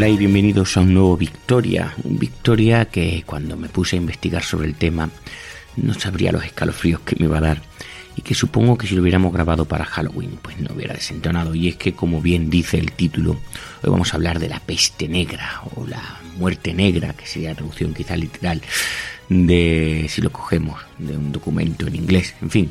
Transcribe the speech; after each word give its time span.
Hola 0.00 0.08
y 0.08 0.16
bienvenidos 0.16 0.78
a 0.78 0.80
un 0.80 0.94
nuevo 0.94 1.14
Victoria, 1.14 1.92
un 2.04 2.18
Victoria 2.18 2.86
que 2.86 3.22
cuando 3.26 3.58
me 3.58 3.68
puse 3.68 3.96
a 3.96 3.98
investigar 3.98 4.42
sobre 4.42 4.66
el 4.66 4.74
tema 4.74 5.10
no 5.76 5.92
sabría 5.92 6.32
los 6.32 6.42
escalofríos 6.42 7.00
que 7.00 7.16
me 7.16 7.26
iba 7.26 7.36
a 7.36 7.42
dar 7.42 7.60
y 8.16 8.22
que 8.22 8.34
supongo 8.34 8.78
que 8.78 8.86
si 8.86 8.94
lo 8.94 9.02
hubiéramos 9.02 9.30
grabado 9.30 9.66
para 9.66 9.84
Halloween 9.84 10.38
pues 10.40 10.58
no 10.58 10.74
hubiera 10.74 10.94
desentonado. 10.94 11.54
Y 11.54 11.68
es 11.68 11.76
que 11.76 11.92
como 11.92 12.22
bien 12.22 12.48
dice 12.48 12.78
el 12.78 12.92
título 12.92 13.32
hoy 13.82 13.90
vamos 13.90 14.14
a 14.14 14.16
hablar 14.16 14.38
de 14.38 14.48
la 14.48 14.60
peste 14.60 15.06
negra 15.06 15.60
o 15.76 15.86
la 15.86 16.18
muerte 16.38 16.72
negra 16.72 17.12
que 17.12 17.26
sería 17.26 17.50
la 17.50 17.56
traducción 17.56 17.92
quizá 17.92 18.16
literal 18.16 18.62
de 19.30 20.06
si 20.10 20.20
lo 20.20 20.30
cogemos 20.30 20.82
de 20.98 21.16
un 21.16 21.32
documento 21.32 21.86
en 21.86 21.96
inglés 21.96 22.34
en 22.42 22.50
fin 22.50 22.70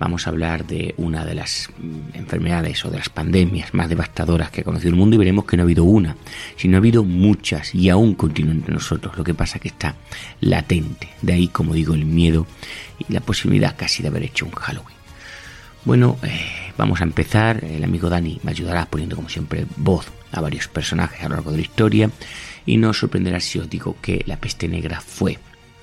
vamos 0.00 0.26
a 0.26 0.30
hablar 0.30 0.66
de 0.66 0.94
una 0.96 1.24
de 1.24 1.34
las 1.34 1.68
mm, 1.78 2.16
enfermedades 2.16 2.84
o 2.84 2.90
de 2.90 2.96
las 2.96 3.10
pandemias 3.10 3.72
más 3.74 3.88
devastadoras 3.88 4.50
que 4.50 4.62
ha 4.62 4.64
conocido 4.64 4.90
el 4.90 4.96
mundo 4.96 5.14
y 5.14 5.18
veremos 5.18 5.44
que 5.44 5.56
no 5.56 5.62
ha 5.62 5.64
habido 5.64 5.84
una, 5.84 6.16
sino 6.56 6.76
ha 6.76 6.78
habido 6.78 7.04
muchas 7.04 7.74
y 7.74 7.90
aún 7.90 8.14
continúan 8.14 8.56
entre 8.56 8.74
nosotros. 8.74 9.16
Lo 9.16 9.22
que 9.22 9.34
pasa 9.34 9.58
es 9.58 9.62
que 9.62 9.68
está 9.68 9.94
latente. 10.40 11.10
De 11.20 11.34
ahí, 11.34 11.48
como 11.48 11.74
digo, 11.74 11.94
el 11.94 12.06
miedo 12.06 12.46
y 12.98 13.12
la 13.12 13.20
posibilidad 13.20 13.76
casi 13.76 14.02
de 14.02 14.08
haber 14.08 14.22
hecho 14.22 14.46
un 14.46 14.52
Halloween. 14.52 14.96
Bueno, 15.84 16.16
eh, 16.22 16.72
vamos 16.78 17.02
a 17.02 17.04
empezar. 17.04 17.62
El 17.62 17.84
amigo 17.84 18.08
Dani 18.08 18.40
me 18.42 18.52
ayudará 18.52 18.86
poniendo, 18.86 19.16
como 19.16 19.28
siempre, 19.28 19.66
voz 19.76 20.06
a 20.32 20.40
varios 20.40 20.66
personajes 20.66 21.20
a 21.20 21.28
lo 21.28 21.34
largo 21.34 21.50
de 21.50 21.58
la 21.58 21.62
historia 21.62 22.10
y 22.64 22.78
no 22.78 22.90
os 22.90 22.98
sorprenderá 22.98 23.38
si 23.40 23.58
os 23.58 23.68
digo 23.68 23.96
que 24.00 24.22
la 24.26 24.38
peste 24.38 24.66
negra 24.66 25.00
fue 25.00 25.38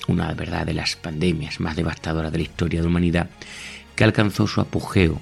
una 0.07 0.34
verdad 0.34 0.66
de 0.66 0.73
las 0.73 0.95
pandemias 0.95 1.59
más 1.59 1.75
devastadoras 1.75 2.31
de 2.31 2.40
la 2.40 2.44
historia 2.44 2.79
de 2.79 2.84
la 2.84 2.90
humanidad 2.90 3.29
que 3.95 4.03
alcanzó 4.03 4.47
su 4.47 4.59
apogeo 4.62 5.22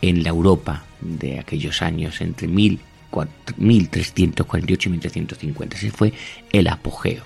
en 0.00 0.22
la 0.22 0.30
Europa 0.30 0.84
de 1.00 1.38
aquellos 1.38 1.82
años 1.82 2.20
entre 2.20 2.48
1348 2.48 4.88
y 4.88 4.92
1350. 4.92 5.76
Ese 5.76 5.90
fue 5.90 6.12
el 6.52 6.68
apogeo. 6.68 7.24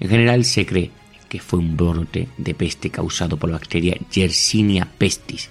En 0.00 0.08
general 0.08 0.44
se 0.44 0.64
cree 0.66 0.90
que 1.28 1.40
fue 1.40 1.60
un 1.60 1.76
brote 1.76 2.28
de 2.36 2.54
peste 2.54 2.90
causado 2.90 3.38
por 3.38 3.48
la 3.48 3.56
bacteria 3.56 3.96
Yersinia 4.12 4.86
pestis, 4.98 5.48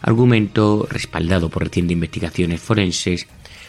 argumento 0.00 0.86
respaldado 0.88 1.50
por 1.50 1.64
recientes 1.64 1.92
investigaciones 1.92 2.60
forenses, 2.60 3.26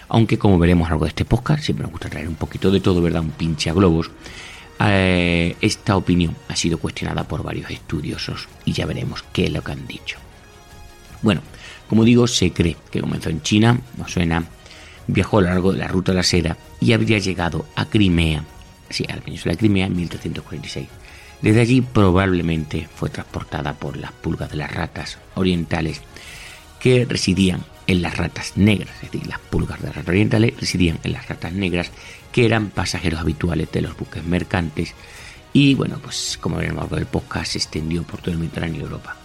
aunque 0.07 0.37
como 0.37 0.59
veremos 0.59 0.85
a 0.85 0.89
lo 0.89 0.93
largo 0.93 1.05
de 1.05 1.09
este 1.09 1.25
podcast, 1.25 1.63
siempre 1.63 1.83
nos 1.83 1.91
gusta 1.91 2.09
traer 2.09 2.27
un 2.27 2.35
poquito 2.35 2.69
de 2.71 2.79
todo, 2.79 3.01
¿verdad? 3.01 3.23
Un 3.23 3.31
pinche 3.31 3.69
a 3.69 3.73
globos. 3.73 4.11
Eh, 4.85 5.55
esta 5.61 5.95
opinión 5.95 6.35
ha 6.49 6.55
sido 6.55 6.77
cuestionada 6.77 7.23
por 7.23 7.41
varios 7.41 7.71
estudiosos 7.71 8.49
y 8.65 8.73
ya 8.73 8.85
veremos 8.85 9.23
qué 9.31 9.45
es 9.45 9.51
lo 9.51 9.63
que 9.63 9.71
han 9.71 9.87
dicho. 9.87 10.17
Bueno, 11.21 11.41
como 11.87 12.03
digo, 12.03 12.27
se 12.27 12.51
cree 12.51 12.75
que 12.91 12.99
comenzó 12.99 13.29
en 13.29 13.41
China, 13.41 13.79
no 13.97 14.07
suena, 14.07 14.43
viajó 15.07 15.37
a 15.37 15.41
lo 15.41 15.47
largo 15.47 15.71
de 15.71 15.79
la 15.79 15.87
ruta 15.87 16.11
de 16.11 16.17
la 16.17 16.23
seda 16.23 16.57
y 16.81 16.91
habría 16.91 17.19
llegado 17.19 17.65
a 17.75 17.85
Crimea, 17.85 18.43
sí, 18.89 19.05
a 19.09 19.15
la 19.15 19.21
península 19.21 19.53
de 19.53 19.59
Crimea 19.59 19.85
en 19.85 19.95
1346. 19.95 20.87
Desde 21.41 21.61
allí 21.61 21.81
probablemente 21.81 22.87
fue 22.93 23.09
transportada 23.09 23.73
por 23.73 23.95
las 23.97 24.11
pulgas 24.11 24.49
de 24.49 24.57
las 24.57 24.71
ratas 24.73 25.17
orientales 25.35 26.01
que 26.79 27.05
residían 27.05 27.63
en 27.87 28.01
las 28.01 28.17
ratas 28.17 28.53
negras, 28.55 28.95
es 29.01 29.11
decir, 29.11 29.27
las 29.27 29.39
pulgas 29.39 29.81
de 29.81 29.93
las 29.93 30.07
orientales 30.07 30.53
residían 30.59 30.99
en 31.03 31.13
las 31.13 31.27
ratas 31.27 31.53
negras 31.53 31.91
que 32.31 32.45
eran 32.45 32.69
pasajeros 32.69 33.19
habituales 33.19 33.71
de 33.71 33.81
los 33.81 33.97
buques 33.97 34.23
mercantes 34.23 34.93
y 35.53 35.75
bueno, 35.75 35.99
pues 36.01 36.37
como 36.41 36.57
veremos 36.57 36.91
el 36.93 37.05
podcast 37.05 37.51
se 37.51 37.59
extendió 37.59 38.03
por 38.03 38.21
todo 38.21 38.31
el 38.31 38.39
Mediterráneo 38.39 38.81
y 38.81 38.83
Europa. 38.83 39.15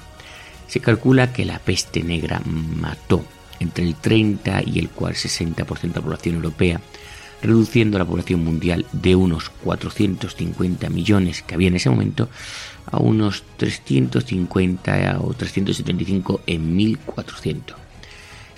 Se 0.66 0.80
calcula 0.80 1.32
que 1.32 1.46
la 1.46 1.58
peste 1.58 2.02
negra 2.02 2.42
mató 2.44 3.24
entre 3.60 3.84
el 3.84 3.94
30 3.94 4.62
y 4.66 4.78
el 4.78 4.90
60% 4.90 5.80
de 5.80 5.88
la 5.88 6.02
población 6.02 6.34
europea, 6.34 6.80
reduciendo 7.42 7.98
la 7.98 8.04
población 8.04 8.44
mundial 8.44 8.84
de 8.92 9.16
unos 9.16 9.48
450 9.48 10.90
millones 10.90 11.42
que 11.42 11.54
había 11.54 11.68
en 11.68 11.76
ese 11.76 11.88
momento 11.88 12.28
a 12.84 12.98
unos 12.98 13.42
350 13.56 15.18
o 15.20 15.32
375 15.32 16.42
en 16.46 16.76
1400. 16.76 17.87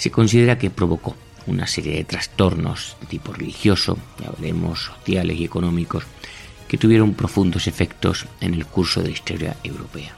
Se 0.01 0.11
considera 0.11 0.59
que 0.59 0.71
provocó 0.71 1.15
una 1.47 1.69
serie 1.69 1.95
de 1.95 2.05
trastornos 2.05 2.97
de 3.01 3.07
tipo 3.07 3.33
religioso, 3.33 3.97
ya 4.19 4.31
veremos, 4.37 4.87
sociales 4.87 5.39
y 5.39 5.45
económicos, 5.45 6.05
que 6.67 6.79
tuvieron 6.79 7.15
profundos 7.15 7.69
efectos 7.69 8.27
en 8.41 8.55
el 8.55 8.67
curso 8.67 9.01
de 9.01 9.09
la 9.09 9.15
historia 9.15 9.57
europea 9.63 10.17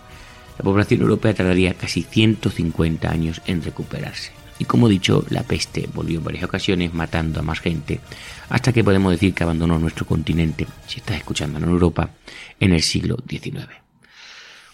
la 0.58 0.64
población 0.64 1.00
europea 1.00 1.34
tardaría 1.34 1.74
casi 1.74 2.02
150 2.02 3.10
años 3.10 3.42
en 3.46 3.62
recuperarse. 3.62 4.30
Y 4.58 4.64
como 4.64 4.88
dicho, 4.88 5.24
la 5.30 5.42
peste 5.42 5.88
volvió 5.92 6.18
en 6.18 6.24
varias 6.24 6.44
ocasiones 6.44 6.94
matando 6.94 7.40
a 7.40 7.42
más 7.42 7.60
gente, 7.60 8.00
hasta 8.48 8.72
que 8.72 8.84
podemos 8.84 9.10
decir 9.10 9.34
que 9.34 9.42
abandonó 9.42 9.78
nuestro 9.78 10.06
continente, 10.06 10.66
si 10.86 11.00
estás 11.00 11.16
escuchando 11.16 11.58
en 11.58 11.64
Europa, 11.64 12.10
en 12.60 12.72
el 12.72 12.82
siglo 12.82 13.16
XIX. 13.28 13.81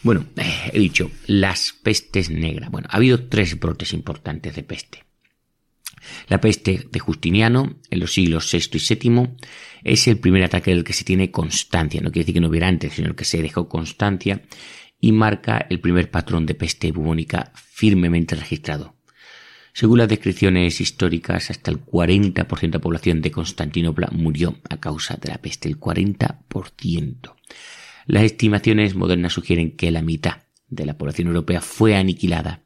Bueno, 0.02 0.26
eh, 0.36 0.70
he 0.72 0.78
dicho, 0.78 1.10
las 1.26 1.74
pestes 1.82 2.30
negras. 2.30 2.70
Bueno, 2.70 2.88
ha 2.90 2.96
habido 2.96 3.28
tres 3.28 3.58
brotes 3.58 3.92
importantes 3.92 4.54
de 4.54 4.62
peste. 4.62 5.04
La 6.28 6.40
peste 6.40 6.86
de 6.90 6.98
Justiniano, 7.00 7.78
en 7.90 8.00
los 8.00 8.12
siglos 8.12 8.50
VI 8.52 8.78
y 8.78 9.10
VII, 9.10 9.30
es 9.82 10.06
el 10.06 10.18
primer 10.18 10.44
ataque 10.44 10.70
del 10.70 10.84
que 10.84 10.92
se 10.92 11.04
tiene 11.04 11.30
constancia. 11.30 12.00
No 12.00 12.10
quiere 12.10 12.24
decir 12.24 12.34
que 12.34 12.40
no 12.40 12.48
hubiera 12.48 12.68
antes, 12.68 12.94
sino 12.94 13.16
que 13.16 13.24
se 13.24 13.42
dejó 13.42 13.68
constancia 13.68 14.42
y 15.00 15.12
marca 15.12 15.66
el 15.68 15.80
primer 15.80 16.10
patrón 16.10 16.46
de 16.46 16.54
peste 16.54 16.92
bubónica 16.92 17.52
firmemente 17.54 18.36
registrado. 18.36 18.96
Según 19.72 19.98
las 19.98 20.08
descripciones 20.08 20.80
históricas, 20.80 21.50
hasta 21.50 21.70
el 21.70 21.84
40% 21.84 22.60
de 22.60 22.68
la 22.68 22.80
población 22.80 23.20
de 23.20 23.30
Constantinopla 23.30 24.08
murió 24.12 24.58
a 24.68 24.78
causa 24.78 25.16
de 25.20 25.28
la 25.28 25.38
peste, 25.38 25.68
el 25.68 25.78
40%. 25.78 27.34
Las 28.08 28.22
estimaciones 28.22 28.94
modernas 28.94 29.34
sugieren 29.34 29.76
que 29.76 29.90
la 29.90 30.00
mitad 30.00 30.38
de 30.70 30.86
la 30.86 30.96
población 30.96 31.28
europea 31.28 31.60
fue 31.60 31.94
aniquilada 31.94 32.62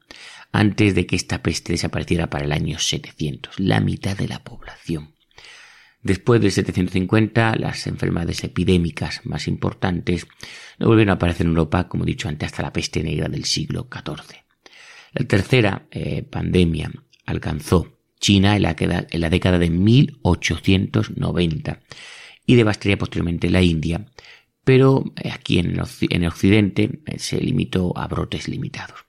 antes 0.53 0.95
de 0.95 1.05
que 1.05 1.17
esta 1.17 1.43
peste 1.43 1.73
desapareciera 1.73 2.29
para 2.29 2.45
el 2.45 2.53
año 2.53 2.79
700, 2.79 3.59
la 3.59 3.81
mitad 3.81 4.15
de 4.15 4.29
la 4.29 4.41
población. 4.41 5.15
Después 6.01 6.39
de 6.39 6.49
750, 6.49 7.57
las 7.57 7.87
enfermedades 7.87 8.41
epidémicas 8.45 9.19
más 9.25 9.49
importantes 9.49 10.27
no 10.79 10.87
volvieron 10.87 11.09
a 11.09 11.15
aparecer 11.15 11.45
en 11.45 11.51
Europa, 11.51 11.89
como 11.89 12.05
he 12.05 12.07
dicho 12.07 12.29
antes, 12.29 12.47
hasta 12.47 12.63
la 12.63 12.71
peste 12.71 13.03
negra 13.03 13.27
del 13.27 13.43
siglo 13.43 13.89
XIV. 13.91 14.37
La 15.11 15.27
tercera 15.27 15.87
eh, 15.91 16.23
pandemia 16.23 16.89
alcanzó 17.25 17.97
China 18.17 18.55
en 18.55 18.61
la, 18.61 18.77
en 18.79 19.19
la, 19.19 19.29
década 19.29 19.59
de 19.59 19.69
1890 19.69 21.81
y 22.45 22.55
devastaría 22.55 22.97
posteriormente 22.97 23.49
la 23.49 23.61
India, 23.61 24.05
pero 24.63 25.03
eh, 25.21 25.31
aquí 25.31 25.59
en 25.59 25.71
el, 25.71 25.81
en 26.09 26.23
el 26.23 26.29
occidente 26.29 27.01
eh, 27.05 27.19
se 27.19 27.39
limitó 27.39 27.97
a 27.97 28.07
brotes 28.07 28.47
limitados. 28.47 29.05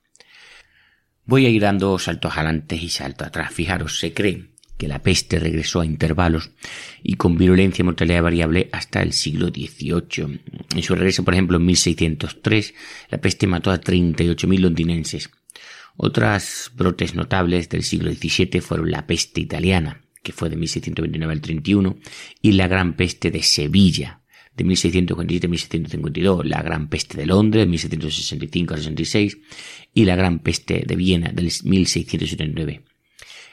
Voy 1.26 1.46
a 1.46 1.48
ir 1.48 1.62
dando 1.62 1.98
saltos 1.98 2.36
adelante 2.36 2.76
y 2.76 2.88
saltos 2.88 3.28
atrás. 3.28 3.52
Fijaros, 3.52 3.98
se 3.98 4.12
cree 4.12 4.54
que 4.76 4.88
la 4.88 5.02
peste 5.02 5.38
regresó 5.38 5.80
a 5.80 5.86
intervalos 5.86 6.50
y 7.02 7.14
con 7.14 7.38
virulencia 7.38 7.82
y 7.82 7.86
mortalidad 7.86 8.22
variable 8.22 8.68
hasta 8.72 9.02
el 9.02 9.12
siglo 9.12 9.48
XVIII. 9.48 10.40
En 10.74 10.82
su 10.82 10.94
regreso, 10.94 11.24
por 11.24 11.34
ejemplo, 11.34 11.56
en 11.56 11.66
1603, 11.66 12.74
la 13.10 13.18
peste 13.18 13.46
mató 13.46 13.70
a 13.70 13.80
38.000 13.80 14.58
londinenses. 14.58 15.30
Otras 15.96 16.72
brotes 16.74 17.14
notables 17.14 17.68
del 17.68 17.84
siglo 17.84 18.12
XVII 18.12 18.60
fueron 18.60 18.90
la 18.90 19.06
peste 19.06 19.40
italiana, 19.40 20.02
que 20.22 20.32
fue 20.32 20.50
de 20.50 20.56
1629 20.56 21.32
al 21.32 21.40
31, 21.40 21.96
y 22.42 22.52
la 22.52 22.66
gran 22.66 22.96
peste 22.96 23.30
de 23.30 23.42
Sevilla, 23.42 24.20
de 24.56 24.64
1647 24.64 25.46
a 25.46 25.50
1652, 25.50 26.46
la 26.46 26.62
gran 26.62 26.88
peste 26.88 27.16
de 27.16 27.26
Londres, 27.26 27.64
de 27.64 27.68
1765 27.68 28.74
a 28.74 28.76
66, 28.76 29.38
y 29.92 30.04
la 30.04 30.16
gran 30.16 30.38
peste 30.38 30.84
de 30.86 30.96
Viena, 30.96 31.32
del 31.32 31.46
1679. 31.46 32.82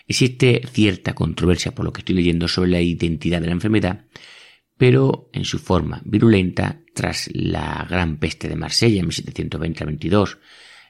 Existe 0.07 0.62
cierta 0.71 1.13
controversia 1.13 1.74
por 1.74 1.86
lo 1.86 1.94
que 1.94 2.01
estoy 2.01 2.15
leyendo 2.15 2.48
sobre 2.48 2.71
la 2.71 2.81
identidad 2.81 3.42
de 3.42 3.48
la 3.48 3.53
enfermedad, 3.53 4.06
pero 4.77 5.30
en 5.33 5.45
su 5.45 5.59
forma 5.59 6.01
virulenta, 6.06 6.81
tras 6.94 7.30
la 7.33 7.86
gran 7.89 8.18
peste 8.18 8.50
de 8.50 8.56
Marsella 8.56 9.00
en 9.00 9.07
1720 9.07 9.86
22, 9.86 10.38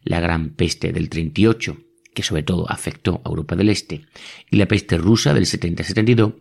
la 0.04 0.20
gran 0.20 0.56
peste 0.56 0.92
del 0.92 1.10
38, 1.10 1.78
que 2.14 2.24
sobre 2.24 2.44
todo 2.44 2.70
afectó 2.70 3.22
a 3.24 3.30
Europa 3.30 3.56
del 3.56 3.70
Este, 3.70 4.06
y 4.50 4.58
la 4.58 4.68
peste 4.68 4.98
rusa 4.98 5.34
del 5.34 5.46
70-72, 5.46 6.36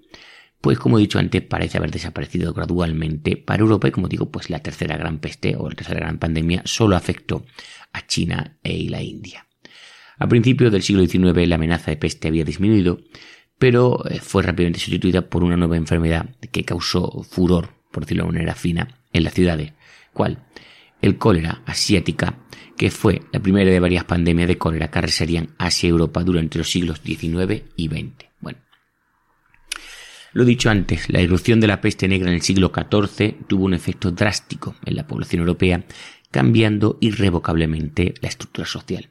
pues 0.60 0.78
como 0.78 0.98
he 0.98 1.00
dicho 1.00 1.18
antes, 1.18 1.42
parece 1.42 1.78
haber 1.78 1.90
desaparecido 1.90 2.52
gradualmente 2.52 3.36
para 3.36 3.62
Europa 3.62 3.88
y 3.88 3.92
como 3.92 4.08
digo, 4.08 4.30
pues 4.30 4.50
la 4.50 4.60
tercera 4.60 4.96
gran 4.96 5.18
peste 5.18 5.56
o 5.56 5.68
la 5.68 5.74
tercera 5.74 6.00
gran 6.00 6.18
pandemia 6.18 6.62
solo 6.64 6.96
afectó 6.96 7.46
a 7.92 8.06
China 8.06 8.58
e 8.62 8.88
la 8.90 9.02
India. 9.02 9.46
A 10.18 10.28
principios 10.28 10.70
del 10.70 10.82
siglo 10.82 11.06
XIX 11.06 11.48
la 11.48 11.54
amenaza 11.54 11.90
de 11.90 11.96
peste 11.96 12.28
había 12.28 12.44
disminuido, 12.44 13.00
pero 13.58 14.06
eh, 14.06 14.20
fue 14.20 14.42
rápidamente 14.42 14.80
sustituida 14.80 15.28
por 15.28 15.44
una 15.44 15.56
nueva 15.56 15.76
enfermedad 15.76 16.36
que 16.52 16.64
causó 16.64 17.22
furor, 17.22 17.70
por 17.90 18.04
decirlo 18.04 18.24
de 18.24 18.32
manera 18.32 18.54
fina, 18.54 19.00
en 19.14 19.24
las 19.24 19.32
ciudades. 19.32 19.72
¿Cuál? 20.12 20.44
El 21.00 21.16
cólera 21.16 21.62
asiática, 21.64 22.38
que 22.76 22.90
fue 22.90 23.22
la 23.32 23.40
primera 23.40 23.70
de 23.70 23.80
varias 23.80 24.04
pandemias 24.04 24.48
de 24.48 24.58
cólera 24.58 24.90
que 24.90 24.98
arrasarían 24.98 25.54
Asia 25.56 25.86
y 25.86 25.90
Europa 25.90 26.22
durante 26.22 26.58
los 26.58 26.70
siglos 26.70 27.00
XIX 27.02 27.62
y 27.76 27.88
XX. 27.88 28.29
Lo 30.32 30.44
dicho 30.44 30.70
antes, 30.70 31.08
la 31.08 31.20
irrupción 31.20 31.60
de 31.60 31.66
la 31.66 31.80
peste 31.80 32.06
negra 32.08 32.28
en 32.28 32.36
el 32.36 32.42
siglo 32.42 32.72
XIV 32.74 33.46
tuvo 33.46 33.64
un 33.64 33.74
efecto 33.74 34.10
drástico 34.12 34.76
en 34.84 34.96
la 34.96 35.06
población 35.06 35.40
europea, 35.40 35.84
cambiando 36.30 36.98
irrevocablemente 37.00 38.14
la 38.20 38.28
estructura 38.28 38.66
social 38.66 39.10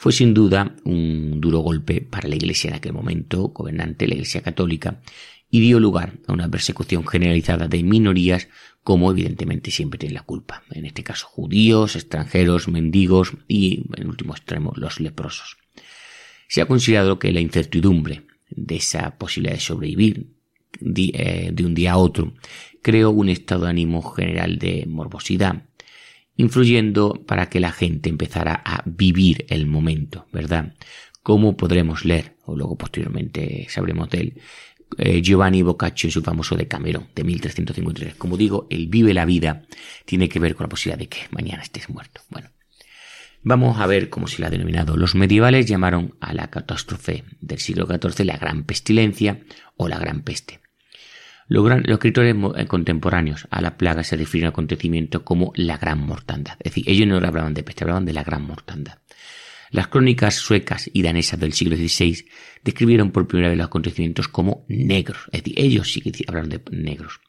fue 0.00 0.12
sin 0.12 0.32
duda 0.32 0.76
un 0.84 1.42
duro 1.42 1.58
golpe 1.58 2.00
para 2.00 2.26
la 2.26 2.34
Iglesia 2.34 2.68
en 2.68 2.76
aquel 2.76 2.94
momento, 2.94 3.48
gobernante, 3.48 4.08
la 4.08 4.14
Iglesia 4.14 4.40
católica, 4.40 5.02
y 5.50 5.60
dio 5.60 5.78
lugar 5.78 6.14
a 6.26 6.32
una 6.32 6.50
persecución 6.50 7.06
generalizada 7.06 7.68
de 7.68 7.82
minorías, 7.82 8.48
como 8.82 9.10
evidentemente 9.10 9.70
siempre 9.70 9.98
tienen 9.98 10.14
la 10.14 10.22
culpa, 10.22 10.62
en 10.70 10.86
este 10.86 11.02
caso 11.02 11.26
judíos, 11.26 11.96
extranjeros, 11.96 12.66
mendigos 12.66 13.32
y, 13.46 13.84
en 13.98 14.08
último 14.08 14.32
extremo, 14.32 14.72
los 14.74 15.00
leprosos. 15.00 15.58
Se 16.48 16.62
ha 16.62 16.66
considerado 16.66 17.18
que 17.18 17.30
la 17.30 17.40
incertidumbre 17.40 18.22
de 18.50 18.76
esa 18.76 19.16
posibilidad 19.16 19.54
de 19.54 19.60
sobrevivir 19.60 20.26
eh, 20.82 21.50
de 21.52 21.66
un 21.66 21.74
día 21.74 21.92
a 21.92 21.96
otro 21.98 22.32
creó 22.82 23.10
un 23.10 23.28
estado 23.28 23.64
de 23.64 23.70
ánimo 23.70 24.02
general 24.02 24.58
de 24.58 24.86
morbosidad, 24.86 25.64
influyendo 26.36 27.22
para 27.26 27.50
que 27.50 27.60
la 27.60 27.72
gente 27.72 28.08
empezara 28.08 28.62
a 28.64 28.82
vivir 28.86 29.44
el 29.48 29.66
momento, 29.66 30.26
¿verdad? 30.32 30.74
Como 31.22 31.56
podremos 31.56 32.04
leer, 32.04 32.36
o 32.46 32.56
luego 32.56 32.76
posteriormente 32.76 33.66
sabremos 33.68 34.08
de 34.08 34.20
él, 34.20 34.40
eh, 34.98 35.20
Giovanni 35.22 35.62
Boccaccio 35.62 36.08
en 36.08 36.12
su 36.12 36.22
famoso 36.22 36.56
Decamerón 36.56 37.08
de 37.14 37.24
1353. 37.24 38.14
Como 38.14 38.36
digo, 38.36 38.66
el 38.70 38.88
vive 38.88 39.14
la 39.14 39.24
vida 39.24 39.62
tiene 40.04 40.28
que 40.28 40.40
ver 40.40 40.54
con 40.54 40.64
la 40.64 40.68
posibilidad 40.68 40.98
de 40.98 41.08
que 41.08 41.20
mañana 41.30 41.62
estés 41.62 41.88
muerto. 41.90 42.22
Bueno, 42.30 42.48
vamos 43.42 43.78
a 43.78 43.86
ver 43.86 44.10
cómo 44.10 44.26
se 44.26 44.40
la 44.40 44.48
ha 44.48 44.50
denominado. 44.50 44.96
Los 44.96 45.14
medievales 45.14 45.66
llamaron 45.66 46.14
a 46.20 46.34
la 46.34 46.48
catástrofe 46.48 47.24
del 47.40 47.58
siglo 47.58 47.86
XIV 47.86 48.24
la 48.24 48.36
gran 48.36 48.64
pestilencia 48.64 49.40
o 49.76 49.88
la 49.88 49.98
gran 49.98 50.22
peste. 50.22 50.60
Los, 51.48 51.68
escritores 51.84 52.36
eh, 52.56 52.66
contemporáneos 52.66 53.48
a 53.50 53.60
la 53.60 53.76
plaga 53.76 54.04
se 54.04 54.16
refieren 54.16 54.46
al 54.46 54.52
acontecimiento 54.52 55.24
como 55.24 55.52
la 55.56 55.78
gran 55.78 55.98
mortandad. 55.98 56.56
Es 56.60 56.72
decir, 56.72 56.84
ellos 56.88 57.08
no 57.08 57.16
hablaban 57.16 57.54
de 57.54 57.64
peste, 57.64 57.82
hablaban 57.82 58.04
de 58.04 58.12
la 58.12 58.22
gran 58.22 58.42
mortandad. 58.42 58.98
Las 59.72 59.88
crónicas 59.88 60.34
suecas 60.34 60.90
y 60.92 61.02
danesas 61.02 61.38
del 61.38 61.52
siglo 61.52 61.76
XVI 61.76 62.26
describieron 62.62 63.10
por 63.10 63.26
primera 63.26 63.48
vez 63.48 63.58
los 63.58 63.66
acontecimientos 63.66 64.28
como 64.28 64.64
negros. 64.68 65.18
Es 65.32 65.42
decir, 65.42 65.54
ellos 65.58 65.92
sí 65.92 66.00
que 66.00 66.12
hablaron 66.26 66.50
de 66.50 66.60
negros. 66.70 67.20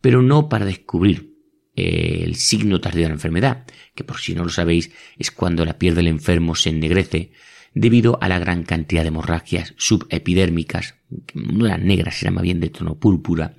Pero 0.00 0.22
no 0.22 0.48
para 0.48 0.64
descubrir 0.64 1.33
el 1.76 2.36
signo 2.36 2.80
tardío 2.80 3.02
de 3.02 3.08
la 3.08 3.14
enfermedad, 3.14 3.64
que 3.94 4.04
por 4.04 4.18
si 4.18 4.34
no 4.34 4.44
lo 4.44 4.50
sabéis 4.50 4.90
es 5.18 5.30
cuando 5.30 5.64
la 5.64 5.78
piel 5.78 5.94
del 5.94 6.08
enfermo 6.08 6.54
se 6.54 6.70
ennegrece 6.70 7.32
debido 7.74 8.18
a 8.20 8.28
la 8.28 8.38
gran 8.38 8.62
cantidad 8.62 9.02
de 9.02 9.08
hemorragias 9.08 9.74
subepidérmicas, 9.76 10.94
no 11.34 11.66
eran 11.66 11.86
negras, 11.86 12.22
eran 12.22 12.34
más 12.34 12.44
bien 12.44 12.60
de 12.60 12.70
tono 12.70 12.94
púrpura, 12.94 13.56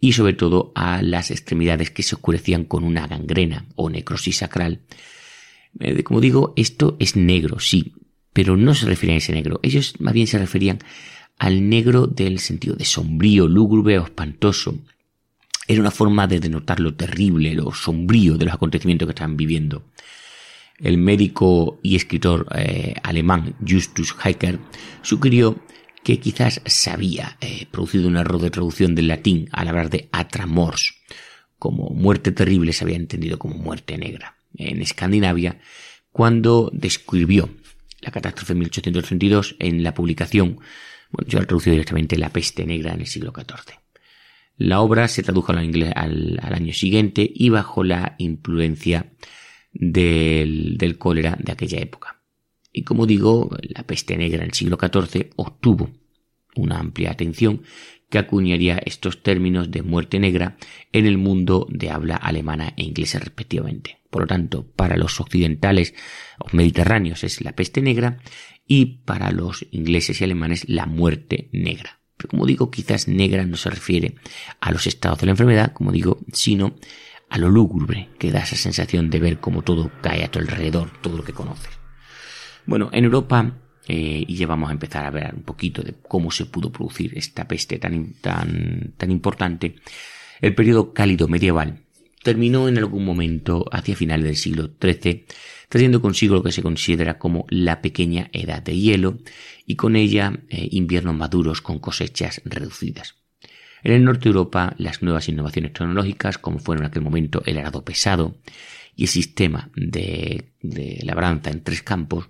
y 0.00 0.12
sobre 0.12 0.32
todo 0.32 0.72
a 0.74 1.02
las 1.02 1.30
extremidades 1.30 1.90
que 1.90 2.04
se 2.04 2.14
oscurecían 2.14 2.64
con 2.64 2.84
una 2.84 3.06
gangrena 3.06 3.66
o 3.74 3.90
necrosis 3.90 4.36
sacral. 4.38 4.82
Eh, 5.80 6.02
como 6.04 6.20
digo, 6.20 6.52
esto 6.56 6.96
es 7.00 7.16
negro, 7.16 7.58
sí, 7.58 7.94
pero 8.32 8.56
no 8.56 8.74
se 8.74 8.86
refiere 8.86 9.14
a 9.14 9.18
ese 9.18 9.32
negro. 9.32 9.58
Ellos 9.62 9.94
más 9.98 10.14
bien 10.14 10.28
se 10.28 10.38
referían 10.38 10.78
al 11.38 11.68
negro 11.68 12.06
del 12.06 12.38
sentido 12.38 12.76
de 12.76 12.84
sombrío, 12.84 13.48
lúgubre 13.48 13.98
o 13.98 14.04
espantoso. 14.04 14.78
Era 15.68 15.80
una 15.80 15.90
forma 15.90 16.26
de 16.26 16.40
denotar 16.40 16.80
lo 16.80 16.94
terrible, 16.94 17.54
lo 17.54 17.72
sombrío 17.72 18.36
de 18.36 18.46
los 18.46 18.54
acontecimientos 18.54 19.06
que 19.06 19.12
estaban 19.12 19.36
viviendo 19.36 19.84
el 20.78 20.98
médico 20.98 21.80
y 21.82 21.96
escritor 21.96 22.46
eh, 22.54 22.94
alemán 23.02 23.56
Justus 23.66 24.14
Heiker 24.24 24.58
sugirió 25.02 25.60
que 26.04 26.20
quizás 26.20 26.62
se 26.64 26.90
había 26.90 27.36
eh, 27.40 27.66
producido 27.70 28.08
un 28.08 28.16
error 28.16 28.40
de 28.40 28.50
traducción 28.50 28.94
del 28.94 29.08
latín 29.08 29.48
al 29.52 29.68
hablar 29.68 29.90
de 29.90 30.08
atramors. 30.12 30.94
Como 31.58 31.90
muerte 31.90 32.30
terrible 32.30 32.72
se 32.72 32.84
había 32.84 32.96
entendido 32.96 33.38
como 33.38 33.56
muerte 33.56 33.98
negra. 33.98 34.36
En 34.56 34.80
Escandinavia, 34.80 35.60
cuando 36.12 36.70
describió 36.72 37.50
la 38.00 38.12
catástrofe 38.12 38.54
de 38.54 38.60
1832 38.60 39.56
en 39.58 39.82
la 39.82 39.92
publicación, 39.92 40.60
bueno, 41.10 41.28
yo 41.28 41.40
he 41.40 41.46
traducido 41.46 41.72
directamente 41.72 42.16
La 42.16 42.30
peste 42.30 42.64
negra 42.64 42.94
en 42.94 43.00
el 43.00 43.06
siglo 43.06 43.32
XIV. 43.34 43.78
La 44.58 44.80
obra 44.80 45.08
se 45.08 45.22
tradujo 45.22 45.52
al, 45.52 45.64
inglés, 45.64 45.92
al 45.94 46.38
año 46.52 46.72
siguiente 46.72 47.28
y 47.32 47.48
bajo 47.48 47.84
la 47.84 48.16
influencia 48.18 49.12
del, 49.72 50.96
cólera 50.98 51.36
de 51.38 51.52
aquella 51.52 51.78
época. 51.78 52.20
Y 52.72 52.82
como 52.82 53.06
digo, 53.06 53.50
la 53.62 53.84
peste 53.84 54.16
negra 54.16 54.42
en 54.42 54.50
el 54.50 54.54
siglo 54.54 54.78
XIV 54.80 55.30
obtuvo 55.36 55.90
una 56.56 56.78
amplia 56.78 57.12
atención 57.12 57.62
que 58.10 58.18
acuñaría 58.18 58.78
estos 58.78 59.22
términos 59.22 59.70
de 59.70 59.82
muerte 59.82 60.18
negra 60.18 60.56
en 60.92 61.06
el 61.06 61.18
mundo 61.18 61.66
de 61.70 61.90
habla 61.90 62.16
alemana 62.16 62.72
e 62.76 62.82
inglesa 62.82 63.18
respectivamente. 63.18 63.98
Por 64.10 64.22
lo 64.22 64.26
tanto, 64.26 64.66
para 64.66 64.96
los 64.96 65.20
occidentales 65.20 65.94
o 66.38 66.56
mediterráneos 66.56 67.22
es 67.24 67.42
la 67.42 67.52
peste 67.52 67.82
negra 67.82 68.18
y 68.66 69.02
para 69.04 69.30
los 69.30 69.66
ingleses 69.70 70.20
y 70.20 70.24
alemanes 70.24 70.68
la 70.68 70.86
muerte 70.86 71.48
negra. 71.52 71.97
Pero 72.18 72.28
como 72.28 72.44
digo, 72.44 72.70
quizás 72.70 73.08
negra 73.08 73.46
no 73.46 73.56
se 73.56 73.70
refiere 73.70 74.16
a 74.60 74.72
los 74.72 74.86
estados 74.86 75.20
de 75.20 75.26
la 75.26 75.32
enfermedad, 75.32 75.72
como 75.72 75.92
digo, 75.92 76.18
sino 76.32 76.74
a 77.30 77.38
lo 77.38 77.48
lúgubre 77.48 78.08
que 78.18 78.32
da 78.32 78.40
esa 78.40 78.56
sensación 78.56 79.08
de 79.08 79.20
ver 79.20 79.38
cómo 79.38 79.62
todo 79.62 79.90
cae 80.02 80.24
a 80.24 80.30
tu 80.30 80.38
alrededor, 80.38 80.90
todo 81.00 81.16
lo 81.16 81.24
que 81.24 81.32
conoces. 81.32 81.70
Bueno, 82.66 82.90
en 82.92 83.04
Europa, 83.04 83.54
eh, 83.86 84.24
y 84.26 84.36
ya 84.36 84.46
vamos 84.46 84.68
a 84.68 84.72
empezar 84.72 85.06
a 85.06 85.10
ver 85.10 85.34
un 85.34 85.42
poquito 85.42 85.82
de 85.82 85.94
cómo 86.06 86.30
se 86.30 86.46
pudo 86.46 86.70
producir 86.72 87.16
esta 87.16 87.46
peste 87.46 87.78
tan, 87.78 88.14
tan, 88.20 88.94
tan 88.96 89.10
importante, 89.10 89.76
el 90.40 90.54
periodo 90.54 90.92
cálido 90.92 91.28
medieval 91.28 91.84
terminó 92.22 92.68
en 92.68 92.78
algún 92.78 93.04
momento 93.04 93.64
hacia 93.72 93.96
finales 93.96 94.24
del 94.24 94.36
siglo 94.36 94.70
XIII, 94.80 95.26
trayendo 95.68 96.00
consigo 96.00 96.34
lo 96.34 96.42
que 96.42 96.52
se 96.52 96.62
considera 96.62 97.18
como 97.18 97.46
la 97.50 97.80
pequeña 97.82 98.30
edad 98.32 98.62
de 98.62 98.76
hielo 98.76 99.18
y 99.66 99.76
con 99.76 99.96
ella 99.96 100.40
eh, 100.48 100.68
inviernos 100.72 101.14
maduros 101.14 101.60
con 101.60 101.78
cosechas 101.78 102.40
reducidas. 102.44 103.16
En 103.82 103.92
el 103.92 104.04
norte 104.04 104.24
de 104.24 104.30
Europa, 104.30 104.74
las 104.78 105.02
nuevas 105.02 105.28
innovaciones 105.28 105.72
tecnológicas, 105.72 106.38
como 106.38 106.58
fueron 106.58 106.84
en 106.84 106.90
aquel 106.90 107.02
momento 107.02 107.42
el 107.46 107.58
arado 107.58 107.84
pesado 107.84 108.36
y 108.96 109.04
el 109.04 109.08
sistema 109.08 109.70
de, 109.76 110.52
labranza 111.02 111.50
en 111.50 111.62
tres 111.62 111.82
campos, 111.82 112.28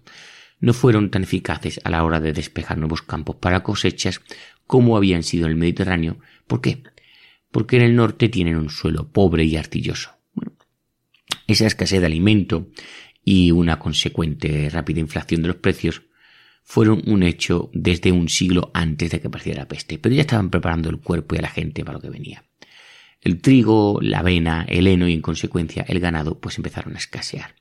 no 0.60 0.74
fueron 0.74 1.10
tan 1.10 1.22
eficaces 1.22 1.80
a 1.84 1.90
la 1.90 2.04
hora 2.04 2.20
de 2.20 2.32
despejar 2.32 2.76
nuevos 2.76 3.02
campos 3.02 3.36
para 3.36 3.62
cosechas 3.62 4.20
como 4.66 4.96
habían 4.96 5.22
sido 5.22 5.46
en 5.46 5.52
el 5.52 5.58
Mediterráneo. 5.58 6.18
¿Por 6.46 6.60
qué? 6.60 6.82
Porque 7.50 7.76
en 7.76 7.82
el 7.82 7.96
norte 7.96 8.28
tienen 8.28 8.56
un 8.56 8.70
suelo 8.70 9.10
pobre 9.10 9.44
y 9.44 9.56
artilloso. 9.56 10.10
esa 11.46 11.66
escasez 11.66 12.00
de 12.00 12.06
alimento 12.06 12.68
y 13.24 13.50
una 13.50 13.78
consecuente 13.78 14.68
rápida 14.70 15.00
inflación 15.00 15.42
de 15.42 15.48
los 15.48 15.56
precios 15.56 16.02
fueron 16.62 17.02
un 17.06 17.22
hecho 17.22 17.70
desde 17.72 18.12
un 18.12 18.28
siglo 18.28 18.70
antes 18.74 19.10
de 19.10 19.20
que 19.20 19.28
apareciera 19.28 19.62
la 19.62 19.68
peste, 19.68 19.98
pero 19.98 20.14
ya 20.14 20.20
estaban 20.20 20.50
preparando 20.50 20.90
el 20.90 21.00
cuerpo 21.00 21.34
y 21.34 21.38
a 21.38 21.42
la 21.42 21.48
gente 21.48 21.82
para 21.84 21.96
lo 21.96 22.02
que 22.02 22.10
venía. 22.10 22.44
El 23.20 23.40
trigo, 23.40 23.98
la 24.02 24.20
avena, 24.20 24.66
el 24.68 24.86
heno 24.86 25.08
y 25.08 25.14
en 25.14 25.22
consecuencia 25.22 25.84
el 25.88 25.98
ganado 25.98 26.38
pues 26.38 26.58
empezaron 26.58 26.94
a 26.94 26.98
escasear. 26.98 27.54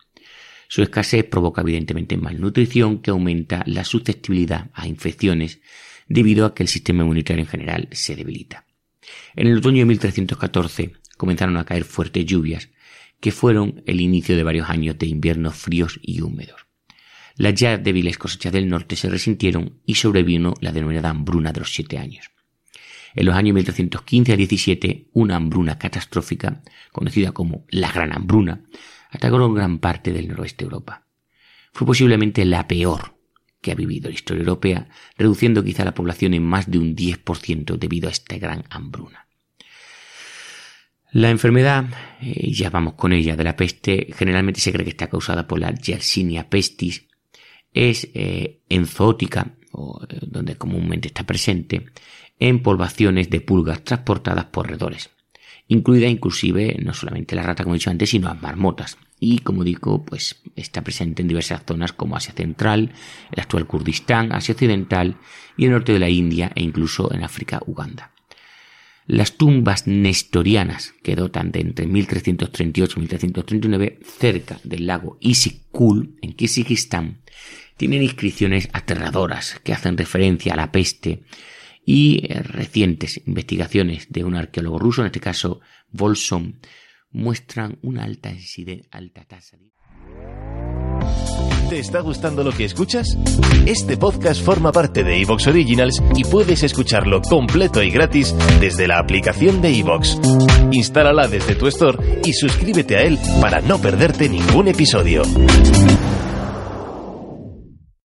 Su 0.67 0.83
escasez 0.83 1.23
provoca 1.23 1.61
evidentemente 1.61 2.17
malnutrición 2.17 3.01
que 3.01 3.11
aumenta 3.11 3.63
la 3.65 3.83
susceptibilidad 3.83 4.69
a 4.73 4.87
infecciones 4.87 5.61
debido 6.07 6.45
a 6.45 6.53
que 6.53 6.63
el 6.63 6.69
sistema 6.69 7.03
inmunitario 7.03 7.43
en 7.43 7.49
general 7.49 7.87
se 7.91 8.15
debilita. 8.15 8.66
En 9.35 9.47
el 9.47 9.57
otoño 9.57 9.79
de 9.79 9.85
1314 9.85 10.93
comenzaron 11.17 11.57
a 11.57 11.65
caer 11.65 11.83
fuertes 11.83 12.25
lluvias 12.25 12.69
que 13.19 13.31
fueron 13.31 13.83
el 13.85 14.01
inicio 14.01 14.35
de 14.35 14.43
varios 14.43 14.69
años 14.69 14.97
de 14.97 15.07
inviernos 15.07 15.55
fríos 15.55 15.99
y 16.01 16.21
húmedos. 16.21 16.67
Las 17.35 17.53
ya 17.55 17.77
débiles 17.77 18.17
cosechas 18.17 18.51
del 18.51 18.67
norte 18.67 18.95
se 18.95 19.09
resintieron 19.09 19.79
y 19.85 19.95
sobrevino 19.95 20.53
la 20.59 20.71
denominada 20.71 21.09
hambruna 21.09 21.51
de 21.51 21.59
los 21.59 21.73
siete 21.73 21.97
años. 21.97 22.31
En 23.15 23.25
los 23.25 23.35
años 23.35 23.55
1315 23.55 24.33
a 24.33 24.35
17, 24.35 25.09
una 25.13 25.35
hambruna 25.35 25.77
catastrófica, 25.77 26.61
conocida 26.91 27.31
como 27.31 27.65
la 27.69 27.91
Gran 27.91 28.13
Hambruna, 28.13 28.63
atacó 29.09 29.51
gran 29.53 29.79
parte 29.79 30.13
del 30.13 30.27
noroeste 30.27 30.63
de 30.63 30.65
Europa. 30.65 31.07
Fue 31.73 31.87
posiblemente 31.87 32.45
la 32.45 32.67
peor 32.67 33.16
que 33.61 33.71
ha 33.71 33.75
vivido 33.75 34.09
la 34.09 34.15
historia 34.15 34.41
europea, 34.41 34.87
reduciendo 35.17 35.63
quizá 35.63 35.83
la 35.83 35.93
población 35.93 36.33
en 36.33 36.43
más 36.43 36.69
de 36.69 36.79
un 36.79 36.95
10% 36.95 37.77
debido 37.77 38.07
a 38.07 38.11
esta 38.11 38.37
gran 38.37 38.63
hambruna. 38.69 39.27
La 41.11 41.29
enfermedad, 41.29 41.85
eh, 42.21 42.51
ya 42.51 42.69
vamos 42.69 42.93
con 42.93 43.13
ella, 43.13 43.35
de 43.35 43.43
la 43.43 43.55
peste, 43.55 44.07
generalmente 44.15 44.59
se 44.59 44.71
cree 44.71 44.83
que 44.83 44.91
está 44.91 45.07
causada 45.09 45.47
por 45.47 45.59
la 45.59 45.73
Yersinia 45.73 46.49
pestis, 46.49 47.07
es 47.73 48.09
eh, 48.13 48.61
o, 49.71 50.01
eh, 50.09 50.19
donde 50.21 50.55
comúnmente 50.57 51.07
está 51.07 51.25
presente, 51.25 51.85
en 52.39 52.61
poblaciones 52.61 53.29
de 53.29 53.41
pulgas 53.41 53.83
transportadas 53.83 54.45
por 54.45 54.69
redores, 54.69 55.09
incluida 55.67 56.07
inclusive 56.07 56.77
no 56.81 56.93
solamente 56.93 57.35
la 57.35 57.43
rata 57.43 57.63
como 57.63 57.75
he 57.75 57.79
dicho 57.79 57.89
antes, 57.89 58.09
sino 58.09 58.27
las 58.27 58.41
marmotas. 58.41 58.97
Y 59.19 59.39
como 59.39 59.63
digo, 59.63 60.03
pues 60.05 60.41
está 60.55 60.83
presente 60.83 61.21
en 61.21 61.27
diversas 61.27 61.63
zonas 61.65 61.91
como 61.91 62.15
Asia 62.15 62.33
Central, 62.33 62.91
el 63.31 63.39
actual 63.39 63.65
Kurdistán, 63.65 64.31
Asia 64.31 64.53
Occidental 64.53 65.17
y 65.57 65.65
el 65.65 65.71
norte 65.71 65.93
de 65.93 65.99
la 65.99 66.09
India 66.09 66.51
e 66.55 66.61
incluso 66.61 67.11
en 67.13 67.23
África, 67.23 67.59
Uganda. 67.65 68.11
Las 69.07 69.37
tumbas 69.37 69.87
nestorianas 69.87 70.93
que 71.01 71.15
dotan 71.15 71.51
de 71.51 71.61
entre 71.61 71.87
1338 71.87 72.93
y 72.97 72.99
1339 72.99 73.99
cerca 74.03 74.59
del 74.63 74.85
lago 74.85 75.17
Isikul 75.21 76.17
en 76.21 76.33
Kirguistán 76.33 77.21
tienen 77.77 78.03
inscripciones 78.03 78.69
aterradoras 78.73 79.61
que 79.63 79.71
hacen 79.71 79.97
referencia 79.97 80.53
a 80.53 80.57
la 80.57 80.71
peste 80.71 81.21
y 81.87 82.19
eh, 82.25 82.43
recientes 82.43 83.21
investigaciones 83.25 84.07
de 84.09 84.25
un 84.25 84.35
arqueólogo 84.35 84.77
ruso, 84.77 85.01
en 85.01 85.07
este 85.07 85.21
caso 85.21 85.61
Volson, 85.89 86.59
muestran 87.11 87.79
una 87.81 88.03
alta, 88.03 88.33
alta 88.91 89.23
tasa 89.23 89.55
de... 89.55 89.71
¿Te 91.69 91.79
está 91.79 92.01
gustando 92.01 92.43
lo 92.43 92.51
que 92.51 92.65
escuchas? 92.65 93.17
Este 93.65 93.95
podcast 93.95 94.43
forma 94.43 94.73
parte 94.73 95.05
de 95.05 95.21
Evox 95.21 95.47
Originals 95.47 96.03
y 96.15 96.25
puedes 96.25 96.61
escucharlo 96.63 97.21
completo 97.21 97.81
y 97.81 97.89
gratis 97.89 98.35
desde 98.59 98.87
la 98.87 98.99
aplicación 98.99 99.61
de 99.61 99.79
Evox. 99.79 100.19
Instálala 100.73 101.29
desde 101.29 101.55
tu 101.55 101.67
store 101.67 102.21
y 102.25 102.33
suscríbete 102.33 102.97
a 102.97 103.03
él 103.03 103.17
para 103.41 103.61
no 103.61 103.79
perderte 103.79 104.27
ningún 104.27 104.67
episodio. 104.67 105.23